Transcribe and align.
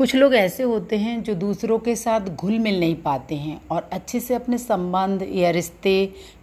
कुछ 0.00 0.14
लोग 0.16 0.34
ऐसे 0.34 0.62
होते 0.62 0.96
हैं 0.98 1.22
जो 1.22 1.34
दूसरों 1.34 1.78
के 1.78 1.94
साथ 1.96 2.28
घुल 2.30 2.58
मिल 2.58 2.78
नहीं 2.80 2.94
पाते 2.96 3.34
हैं 3.34 3.60
और 3.70 3.88
अच्छे 3.92 4.20
से 4.20 4.34
अपने 4.34 4.58
संबंध 4.58 5.22
या 5.32 5.50
रिश्ते 5.50 5.92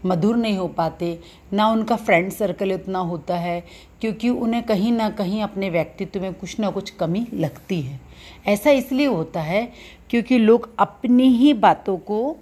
मधुर 0.05 0.36
नहीं 0.38 0.57
हो 0.57 0.68
पाते। 0.68 1.07
ना 1.54 1.67
उनका 1.67 1.96
फ्रेंड 1.96 2.31
सर्कल 2.31 2.71
इतना 2.71 2.99
होता 2.99 3.38
है, 3.38 3.63
क्योंकि 4.01 4.29
उन्हें 4.29 4.62
कहीं 4.63 4.91
ना 4.91 5.09
कहीं 5.09 5.41
अपने 5.43 5.70
व्यक्तित्व 5.70 6.21
में 6.21 6.33
कुछ 6.33 6.59
ना 6.59 6.70
कुछ 6.70 6.89
कमी 6.89 7.25
लगती 7.33 7.81
है। 7.81 7.99
ऐसा 8.48 8.71
इसलिए 8.71 9.07
होता 9.07 9.41
है 9.41 9.68
क्योंकि 10.10 10.38
लोग 10.38 10.70
अपनी 10.80 11.28
ही 11.28 11.54
बातों 11.55 11.98
को 12.00 12.36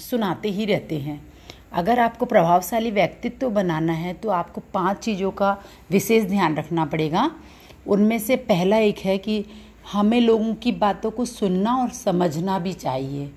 सुनाते 0.00 0.48
ही 0.48 0.64
रहते 0.64 0.98
हैं। 0.98 1.20
अगर 1.72 1.98
आपको 1.98 2.26
प्रभावशाली 2.26 2.90
व्यक्तित्व 2.90 3.50
बनाना 3.50 3.92
है 3.94 4.14
तो 4.14 4.30
आपको 4.32 4.62
पाँच 4.74 4.98
चीज़ों 4.98 5.30
का 5.32 5.56
विशेष 5.90 6.24
ध्यान 6.24 6.56
रखना 6.56 6.84
पड़ेगा। 6.84 7.30
उनमें 7.86 8.18
से 8.18 8.36
पहला 8.38 8.76
एक 8.78 8.98
है 8.98 9.18
कि 9.18 9.44
हमें 9.84 10.20
लोगों 10.20 10.54
की 10.54 10.72
बातों 10.72 11.10
को 11.10 11.24
सुनना 11.24 11.76
और 11.76 11.90
समझना 11.90 12.58
भी 12.58 12.72
चाहिए। 12.72 13.30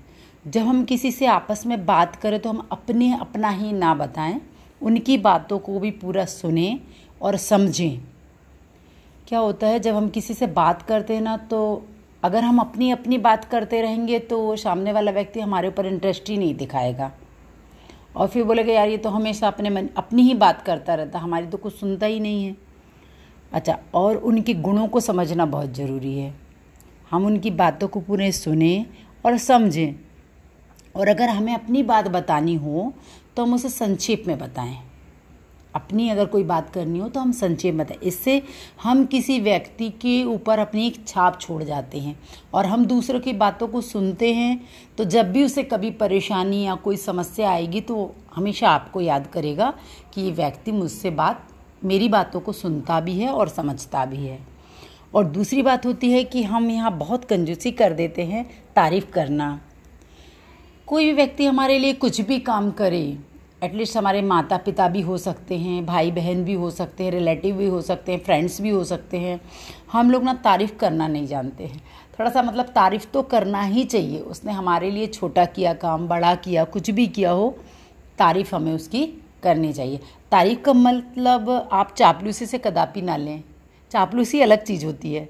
जब 0.44 0.62
हम 0.62 0.84
किसी 0.84 1.10
से 1.10 1.26
आपस 1.26 1.66
में 1.66 1.84
बात 1.86 2.16
करें 2.16 2.38
तो 2.40 2.50
हम 2.50 2.66
अपने 2.72 3.12
अपना 3.14 3.48
ही 3.48 3.72
ना 3.72 3.94
बताएँ, 3.94 4.40
उनकी 4.80 5.16
बातों 5.18 5.58
को 5.58 5.78
भी 5.80 5.90
पूरा 5.90 6.24
सुने 6.24 6.78
और 7.22 7.36
समझें। 7.36 8.00
क्या 9.28 9.38
होता 9.38 9.66
है, 9.66 9.80
जब 9.80 9.94
हम 9.94 10.08
किसी 10.08 10.34
से 10.34 10.46
बात 10.46 10.82
करते 10.82 11.14
हैं 11.14 11.20
ना 11.20 11.36
तो 11.36 11.86
अगर 12.22 12.44
हम 12.44 12.58
अपनी 12.58 12.90
अपनी 12.90 13.18
बात 13.18 13.44
करते 13.44 13.80
रहेंगे 13.82 14.18
तो 14.18 14.38
वो 14.38 14.56
सामने 14.56 14.92
वाला 14.92 15.12
व्यक्ति 15.12 15.40
हमारे 15.40 15.68
ऊपर 15.68 15.86
इंटरेस्ट 15.86 16.28
ही 16.28 16.36
नहीं 16.36 16.54
दिखाएगा। 16.54 17.10
और 18.16 18.28
फिर 18.28 18.44
बोलेगा, 18.44 18.72
यार, 18.72 18.88
ये 18.88 18.96
तो 18.96 19.08
हमेशा 19.08 19.46
अपने 19.48 19.70
मन, 19.70 19.88
अपनी 19.96 20.22
ही 20.22 20.34
बात 20.34 20.62
करता 20.62 20.94
रहता, 20.94 21.18
हमारी 21.18 21.46
तो 21.46 21.58
कुछ 21.58 21.74
सुनता 21.74 22.06
ही 22.06 22.20
नहीं 22.20 22.44
है। 22.44 22.56
अच्छा 23.52 23.78
और 23.94 24.16
उनके 24.16 24.54
गुणों 24.54 24.86
को 24.88 25.00
समझना 25.00 25.46
बहुत 25.46 25.74
ज़रूरी 25.74 26.16
है। 26.18 26.34
हम 27.10 27.26
उनकी 27.26 27.50
बातों 27.52 27.88
को 27.88 28.00
पूरे 28.00 28.32
सुने 28.32 28.84
और 29.24 29.36
समझें। 29.38 29.94
और 30.94 31.08
अगर 31.08 31.28
हमें 31.28 31.54
अपनी 31.54 31.82
बात 31.82 32.08
बतानी 32.08 32.54
हो 32.54 32.92
तो 33.36 33.42
हम 33.42 33.54
उसे 33.54 33.68
संक्षेप 33.68 34.24
में 34.26 34.38
बताएँ। 34.38 34.76
अपनी 35.74 36.08
अगर 36.08 36.26
कोई 36.26 36.44
बात 36.44 36.70
करनी 36.70 36.98
हो 36.98 37.08
तो 37.08 37.20
हम 37.20 37.32
संक्षेप 37.32 37.74
में 37.74 37.84
बताएँ। 37.86 37.98
इससे 38.02 38.42
हम 38.82 39.04
किसी 39.06 39.38
व्यक्ति 39.40 39.88
के 40.02 40.22
ऊपर 40.24 40.58
अपनी 40.58 40.86
एक 40.86 40.96
छाप 41.08 41.40
छोड़ 41.40 41.62
जाते 41.62 41.98
हैं 41.98 42.16
और 42.54 42.66
हम 42.66 42.86
दूसरों 42.86 43.20
की 43.20 43.32
बातों 43.34 43.68
को 43.68 43.80
सुनते 43.80 44.32
हैं। 44.34 44.60
तो 44.98 45.04
जब 45.06 45.32
भी 45.32 45.44
उसे 45.44 45.62
कभी 45.64 45.90
परेशानी 45.92 46.62
या 46.62 46.74
कोई 46.76 46.96
समस्या 46.96 47.50
आएगी 47.50 47.80
तो 47.80 48.14
हमेशा 48.34 48.70
आपको 48.70 49.00
याद 49.00 49.26
करेगा 49.26 49.72
कि 50.14 50.20
ये 50.20 50.30
व्यक्ति 50.32 50.72
मुझसे 50.72 51.10
बात 51.12 51.46
मेरी 51.86 52.08
बातों 52.08 52.40
को 52.40 52.52
सुनता 52.52 53.00
भी 53.00 53.18
है 53.18 53.30
और 53.30 53.48
समझता 53.48 54.04
भी 54.04 54.16
है। 54.16 54.38
और 55.14 55.24
दूसरी 55.24 55.62
बात 55.62 55.86
होती 55.86 56.10
है 56.10 56.24
कि 56.24 56.42
हम 56.42 56.70
यहाँ 56.70 56.96
बहुत 56.98 57.24
कंजूसी 57.24 57.70
कर 57.70 57.92
देते 57.92 58.24
हैं 58.24 58.44
तारीफ़ 58.76 59.10
करना। 59.10 59.58
कोई 60.86 61.04
भी 61.04 61.12
व्यक्ति 61.12 61.44
हमारे 61.44 61.78
लिए 61.78 61.92
कुछ 61.92 62.20
भी 62.20 62.38
काम 62.38 62.70
करे, 62.70 63.18
एटलीस्ट 63.64 63.96
हमारे 63.96 64.22
माता 64.22 64.56
पिता 64.56 64.88
भी 64.88 65.00
हो 65.00 65.18
सकते 65.18 65.58
हैं 65.58 65.84
भाई 65.86 66.10
बहन 66.10 66.44
भी 66.44 66.54
हो 66.54 66.70
सकते 66.70 67.04
हैं, 67.04 67.10
रिलेटिव 67.10 67.56
भी 67.56 67.66
हो 67.66 67.80
सकते 67.82 68.12
हैं, 68.12 68.18
फ्रेंड्स 68.24 68.60
भी 68.60 68.70
हो 68.70 68.84
सकते 68.84 69.18
हैं। 69.18 69.40
हम 69.92 70.10
लोग 70.10 70.22
ना 70.22 70.34
तारीफ़ 70.34 70.76
करना 70.76 71.08
नहीं 71.08 71.26
जानते 71.26 71.64
हैं। 71.64 71.82
थोड़ा 72.18 72.30
सा 72.30 72.42
मतलब 72.42 72.66
तारीफ़ 72.66 73.06
तो 73.12 73.22
करना 73.22 73.62
ही 73.62 73.84
चाहिए। 73.84 74.20
उसने 74.20 74.52
हमारे 74.52 74.90
लिए 74.90 75.06
छोटा 75.06 75.44
किया 75.44 75.72
काम, 75.74 76.06
बड़ा 76.08 76.34
किया, 76.34 76.64
कुछ 76.64 76.90
भी 76.90 77.06
किया 77.06 77.30
हो, 77.30 77.56
तारीफ़ 78.18 78.54
हमें 78.54 78.72
उसकी 78.72 79.06
करनी 79.42 79.72
चाहिए। 79.72 80.00
तारीफ़ 80.30 80.60
का 80.60 80.72
मतलब 80.72 81.68
आप 81.72 81.94
चापलूसी 81.94 82.46
से 82.46 82.58
कदापि 82.58 83.02
ना 83.02 83.16
लें। 83.16 83.42
चापलूसी 83.92 84.40
अलग 84.40 84.64
चीज़ 84.64 84.86
होती 84.86 85.14
है। 85.14 85.28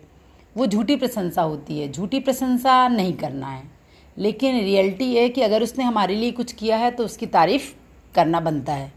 वो 0.57 0.67
झूठी 0.67 0.97
प्रशंसा 0.97 1.43
होती 1.43 1.79
है। 1.79 1.93
झूठी 1.93 2.21
प्रशंसा 2.21 2.89
नहीं 2.89 3.13
करना 3.13 3.47
है। 3.47 3.63
लेकिन 4.19 4.61
रियलिटी 4.61 5.15
है 5.17 5.29
कि 5.29 5.41
अगर 5.41 5.63
उसने 5.63 5.85
हमारे 5.85 6.15
लिए 6.15 6.31
कुछ 6.33 6.53
किया 6.53 6.77
है 6.77 6.91
तो 6.91 7.05
उसकी 7.05 7.27
तारीफ़ 7.27 7.75
करना 8.15 8.41
बनता 8.41 8.73
है। 8.73 8.93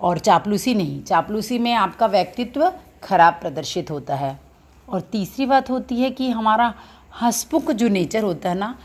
और 0.00 0.18
चापलूसी 0.18 0.74
नहीं। 0.74 1.02
चापलूसी 1.02 1.58
में 1.58 1.72
आपका 1.72 2.06
व्यक्तित्व 2.06 2.72
खराब 3.02 3.34
प्रदर्शित 3.34 3.90
होता 3.90 4.14
है। 4.14 4.40
और 4.88 5.00
तीसरी 5.00 5.46
बात 5.46 5.70
होती 5.70 5.96
है 5.96 6.10
कि 6.10 6.30
हमारा 6.30 6.74
हंसमुख 7.22 7.70
जो 7.70 7.88
नेचर 7.88 8.22
होता 8.22 8.48
है 8.48 8.54
ना, 8.54 8.78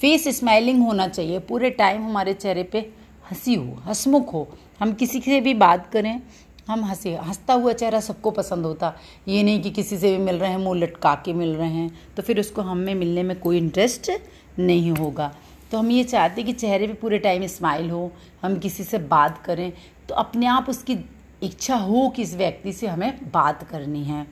फेस 0.00 0.28
स्माइलिंग 0.38 0.82
होना 0.82 1.08
चाहिए। 1.08 1.38
पूरे 1.38 1.70
टाइम 1.70 2.04
हमारे 2.04 2.34
चेहरे 2.34 2.62
पे 2.62 3.01
हँसी 3.30 3.54
हो, 3.54 3.82
हंसमुख 3.86 4.32
हो। 4.32 4.48
हम 4.80 4.92
किसी 4.92 5.20
से 5.20 5.40
भी 5.40 5.54
बात 5.54 5.86
करें, 5.86 6.20
हम 6.68 6.84
हंसे। 6.84 7.14
हंसता 7.16 7.54
हुआ 7.54 7.72
चेहरा 7.72 8.00
सबको 8.00 8.30
पसंद 8.30 8.66
होता। 8.66 8.92
ये 9.28 9.42
नहीं 9.42 9.62
कि 9.62 9.70
किसी 9.70 9.98
से 9.98 10.10
भी 10.10 10.22
मिल 10.24 10.36
रहे 10.36 10.50
हैं, 10.50 10.58
मुँह 10.58 10.78
लटका 10.78 11.14
के 11.24 11.32
मिल 11.32 11.54
रहे 11.54 11.68
हैं 11.68 11.90
तो 12.16 12.22
फिर 12.22 12.40
उसको 12.40 12.62
हम 12.62 12.78
में 12.78 12.94
मिलने 12.94 13.22
में 13.22 13.38
कोई 13.40 13.58
इंटरेस्ट 13.58 14.10
नहीं 14.58 14.90
होगा। 14.92 15.32
तो 15.70 15.78
हम 15.78 15.90
ये 15.90 16.04
चाहते 16.04 16.42
कि 16.42 16.52
चेहरे 16.52 16.86
पे 16.86 16.92
पूरे 16.92 17.18
टाइम 17.18 17.46
स्माइल 17.46 17.90
हो, 17.90 18.10
हम 18.42 18.58
किसी 18.58 18.84
से 18.84 18.98
बात 18.98 19.42
करें। 19.44 19.72
तो 20.08 20.14
अपने 20.14 20.46
आप 20.46 20.66
उसकी 20.68 20.98
इच्छा 21.42 21.76
हो 21.76 22.08
कि 22.08 22.22
इस 22.22 22.34
व्यक्ति 22.34 22.72
से 22.72 22.86
हमें 22.86 23.30
बात 23.30 23.62
करनी 23.62 24.04
है। 24.04 24.26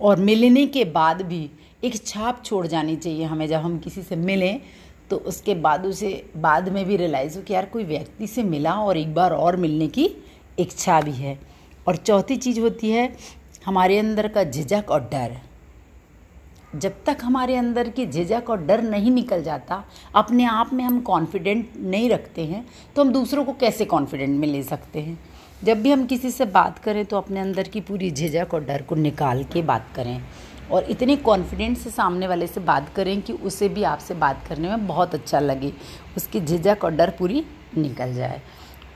और 0.00 0.16
मिलने 0.16 0.66
के 0.66 0.84
बाद 0.84 1.22
भी 1.22 1.50
एक 1.84 1.96
छाप 2.06 2.42
छोड़ 2.44 2.66
जानी 2.66 2.96
चाहिए 2.96 3.24
हमें 3.24 3.46
जब 3.46 3.60
हम 3.60 3.78
किसी 3.78 4.02
से 4.02 4.16
मिलें 4.16 4.60
तो 5.10 5.16
उसके 5.16 5.54
बाद 5.54 5.86
उसे 5.86 6.10
बाद 6.36 6.68
में 6.68 6.84
भी 6.84 6.96
रियलाइज़ 6.96 7.36
हो 7.36 7.42
कि 7.42 7.54
यार 7.54 7.66
कोई 7.66 7.84
व्यक्ति 7.84 8.26
से 8.26 8.42
मिला 8.42 8.74
और 8.74 8.96
एक 8.96 9.14
बार 9.14 9.32
और 9.32 9.56
मिलने 9.56 9.86
की 9.88 10.10
इच्छा 10.58 11.00
भी 11.00 11.12
है। 11.12 11.38
और 11.88 11.96
चौथी 11.96 12.36
चीज़ 12.36 12.60
होती 12.60 12.90
है, 12.90 13.12
हमारे 13.66 13.98
अंदर 13.98 14.28
का 14.28 14.44
झिझक 14.44 14.90
और 14.90 15.00
डर। 15.12 15.36
जब 16.76 16.94
तक 17.06 17.18
हमारे 17.22 17.56
अंदर 17.56 17.88
की 17.88 18.06
झिझक 18.06 18.50
और 18.50 18.62
डर 18.62 18.82
नहीं 18.82 19.10
निकल 19.10 19.42
जाता, 19.42 19.82
अपने 20.14 20.44
आप 20.44 20.72
में 20.72 20.84
हम 20.84 21.00
कॉन्फिडेंट 21.00 21.68
नहीं 21.76 22.10
रखते 22.10 22.44
हैं 22.44 22.64
तो 22.96 23.02
हम 23.02 23.12
दूसरों 23.12 23.44
को 23.44 23.52
कैसे 23.52 23.84
कॉन्फिडेंट 23.84 24.38
में 24.40 24.46
ले 24.48 24.62
सकते 24.62 25.00
हैं? 25.00 25.18
जब 25.64 25.80
भी 25.82 25.90
हम 25.90 26.04
किसी 26.06 26.30
से 26.30 26.44
बात 26.46 26.78
करें 26.78 27.04
तो 27.04 27.16
अपने 27.16 27.40
अंदर 27.40 27.68
की 27.68 27.80
पूरी 27.80 28.10
झिझक 28.10 28.54
और 28.54 28.64
डर 28.64 28.82
को 28.82 28.94
निकाल 28.94 29.42
के 29.44 29.62
बात 29.62 29.88
करें। 29.96 30.20
और 30.72 30.84
इतने 30.84 31.16
कॉन्फिडेंस 31.16 31.78
से 31.78 31.90
सामने 31.90 32.26
वाले 32.26 32.46
से 32.46 32.60
बात 32.60 32.88
करें 32.88 33.22
कि 33.22 33.32
उसे 33.32 33.68
भी 33.68 33.82
आपसे 33.82 34.14
बात 34.14 34.46
करने 34.48 34.68
में 34.68 34.86
बहुत 34.86 35.14
अच्छा 35.14 35.40
लगे। 35.40 35.72
उसकी 36.16 36.40
झिझक 36.40 36.78
और 36.84 36.90
डर 36.90 37.10
पूरी 37.10 37.46
निकल 37.76 38.14
जाए। 38.14 38.42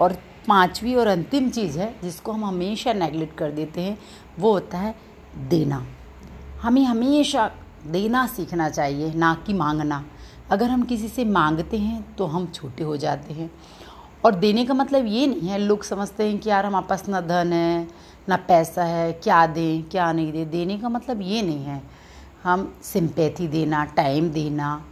और 0.00 0.12
पांचवी 0.49 0.94
और 0.94 1.06
अंतिम 1.06 1.50
चीज़ 1.50 1.78
है, 1.78 1.94
जिसको 2.03 2.32
हम 2.32 2.44
हमेशा 2.44 2.93
नेगलेक्ट 2.93 3.38
कर 3.38 3.50
देते 3.50 3.81
हैं, 3.81 3.99
वो 4.38 4.53
होता 4.53 4.78
है 4.78 4.94
देना। 5.37 5.87
हमें 6.62 6.84
हमेशा 6.84 7.50
देना 7.87 8.27
सीखना 8.27 8.69
चाहिए, 8.69 9.15
ना 9.15 9.34
कि 9.47 9.53
मांगना। 9.53 10.05
अगर 10.50 10.71
हम 10.71 10.82
किसी 10.82 11.09
से 11.09 11.25
मांगते 11.25 11.78
हैं 11.78 12.16
तो 12.16 12.27
हम 12.27 12.47
छोटे 12.47 12.84
हो 12.84 12.97
जाते 12.97 13.34
हैं। 13.34 13.50
और 14.25 14.34
देने 14.34 14.65
का 14.65 14.75
मतलब 14.75 15.06
ये 15.06 15.27
नहीं 15.27 15.49
है, 15.49 15.59
लोग 15.59 15.84
समझते 15.84 16.25
हैं 16.25 16.38
कि 16.38 16.50
यार 16.50 16.66
हमारे 16.66 16.87
पास 16.87 17.09
ना 17.09 17.21
धन 17.21 17.53
है, 17.53 17.88
ना 18.28 18.37
पैसा 18.38 18.84
है, 18.84 19.12
क्या 19.12 19.47
दें, 19.47 19.83
क्या 19.83 20.12
नहीं 20.12 20.33
दें। 20.33 20.50
देने 20.50 20.78
का 20.78 20.88
मतलब 20.88 21.21
ये 21.22 21.43
नहीं 21.43 21.65
है। 21.65 21.83
हम 22.43 22.72
सिंपैथी 22.82 23.49
देना 23.49 23.84
टाइम 23.97 24.31
देना, 24.31 24.84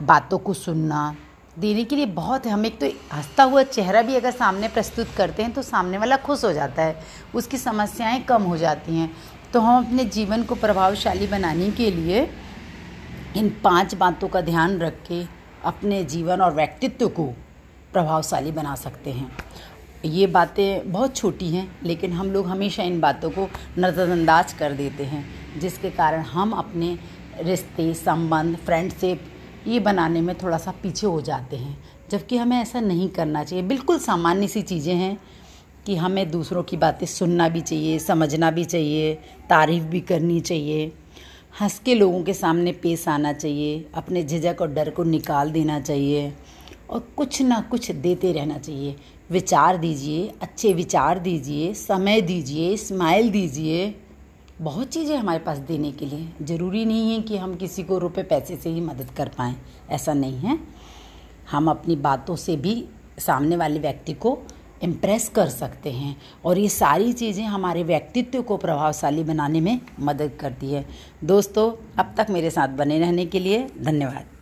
बातों 0.00 0.38
को 0.38 0.54
सुनना, 0.54 1.14
देने 1.58 1.84
के 1.84 1.96
लिए 1.96 2.06
बहुत 2.06 2.46
है। 2.46 2.52
हम 2.52 2.66
एक 2.66 2.78
तो 2.80 2.86
हंसता 3.12 3.44
हुआ 3.44 3.62
चेहरा 3.62 4.02
भी 4.02 4.16
अगर 4.16 4.30
सामने 4.30 4.68
प्रस्तुत 4.68 5.08
करते 5.16 5.42
हैं 5.42 5.52
तो 5.52 5.62
सामने 5.62 5.98
वाला 5.98 6.16
खुश 6.16 6.44
हो 6.44 6.52
जाता 6.52 6.82
है, 6.82 6.96
उसकी 7.34 7.58
समस्याएँ 7.58 8.20
कम 8.22 8.42
हो 8.42 8.56
जाती 8.56 8.96
हैं। 8.96 9.10
तो 9.52 9.60
हम 9.60 9.84
अपने 9.84 10.04
जीवन 10.04 10.42
को 10.42 10.54
प्रभावशाली 10.54 11.26
बनाने 11.26 11.70
के 11.70 11.90
लिए 11.90 12.28
इन 13.36 13.48
पाँच 13.64 13.94
बातों 13.94 14.28
का 14.28 14.40
ध्यान 14.40 14.78
रख 14.78 15.02
के 15.08 15.24
अपने 15.64 16.04
जीवन 16.04 16.40
और 16.40 16.54
व्यक्तित्व 16.54 17.08
को 17.08 17.32
प्रभावशाली 17.94 18.52
बना 18.52 18.74
सकते 18.74 19.10
हैं। 19.10 19.30
ये 20.04 20.26
बातें 20.26 20.92
बहुत 20.92 21.16
छोटी 21.16 21.48
हैं, 21.48 21.68
लेकिन 21.84 22.12
हम 22.12 22.30
लोग 22.32 22.46
हमेशा 22.46 22.82
इन 22.82 23.00
बातों 23.00 23.30
को 23.30 23.48
नज़रअंदाज 23.78 24.52
कर 24.52 24.72
देते 24.72 25.04
हैं, 25.04 25.24
जिसके 25.60 25.90
कारण 25.90 26.20
हम 26.20 26.52
अपने 26.52 26.98
रिश्ते, 27.40 27.92
संबंध 27.94 28.56
फ्रेंडशिप 28.56 29.20
ये 29.66 29.80
बनाने 29.80 30.20
में 30.20 30.34
थोड़ा 30.38 30.58
सा 30.58 30.70
पीछे 30.82 31.06
हो 31.06 31.20
जाते 31.20 31.56
हैं। 31.56 31.78
जबकि 32.10 32.36
हमें 32.36 32.56
ऐसा 32.56 32.80
नहीं 32.80 33.08
करना 33.08 33.44
चाहिए। 33.44 33.64
बिल्कुल 33.64 33.98
सामान्य 33.98 34.48
सी 34.48 34.62
चीज़ें 34.62 34.94
हैं 34.94 35.16
कि 35.86 35.96
हमें 35.96 36.30
दूसरों 36.30 36.62
की 36.62 36.76
बातें 36.76 37.06
सुनना 37.06 37.48
भी 37.48 37.60
चाहिए, 37.60 37.98
समझना 37.98 38.50
भी 38.50 38.64
चाहिए, 38.64 39.14
तारीफ़ 39.50 39.84
भी 39.84 40.00
करनी 40.00 40.40
चाहिए। 40.40 40.92
हंस 41.60 41.78
के 41.78 41.94
लोगों 41.94 42.22
के 42.22 42.34
सामने 42.34 42.72
पेश 42.72 43.08
आना 43.08 43.32
चाहिए, 43.32 43.86
अपने 43.94 44.22
झिझक 44.24 44.56
और 44.60 44.72
डर 44.72 44.90
को 44.90 45.04
निकाल 45.04 45.50
देना 45.50 45.80
चाहिए। 45.80 46.32
और 46.90 47.08
कुछ 47.16 47.42
ना 47.42 47.60
कुछ 47.60 47.90
देते 47.90 48.32
रहना 48.32 48.58
चाहिए। 48.58 48.96
विचार 49.30 49.76
दीजिए, 49.76 50.32
अच्छे 50.42 50.72
विचार 50.72 51.18
दीजिए, 51.18 51.74
समय 51.74 52.20
दीजिए 52.20 52.76
स्माइल 52.76 53.30
दीजिए। 53.30 53.94
बहुत 54.60 54.88
चीज़ें 54.88 55.16
हमारे 55.16 55.38
पास 55.38 55.58
देने 55.58 55.92
के 55.92 56.06
लिए। 56.06 56.28
ज़रूरी 56.42 56.84
नहीं 56.84 57.14
है 57.14 57.20
कि 57.22 57.36
हम 57.36 57.54
किसी 57.54 57.82
को 57.82 57.98
रुपए 57.98 58.22
पैसे 58.22 58.56
से 58.56 58.70
ही 58.70 58.80
मदद 58.80 59.10
कर 59.16 59.28
पाएँ। 59.28 59.56
ऐसा 59.90 60.14
नहीं 60.14 60.36
है। 60.36 60.58
हम 61.50 61.70
अपनी 61.70 61.96
बातों 61.96 62.36
से 62.36 62.56
भी 62.56 62.84
सामने 63.18 63.56
वाले 63.56 63.80
व्यक्ति 63.80 64.12
को 64.12 64.38
इम्प्रेस 64.82 65.28
कर 65.28 65.48
सकते 65.48 65.92
हैं। 65.92 66.16
और 66.44 66.58
ये 66.58 66.68
सारी 66.68 67.12
चीज़ें 67.12 67.44
हमारे 67.44 67.82
व्यक्तित्व 67.82 68.42
को 68.42 68.56
प्रभावशाली 68.56 69.24
बनाने 69.24 69.60
में 69.60 69.80
मदद 70.00 70.32
करती 70.40 70.72
है। 70.72 70.86
दोस्तों, 71.24 71.72
अब 71.98 72.14
तक 72.16 72.26
मेरे 72.30 72.50
साथ 72.50 72.68
बने 72.68 72.98
रहने 72.98 73.26
के 73.26 73.40
लिए 73.40 73.68
धन्यवाद। 73.80 74.33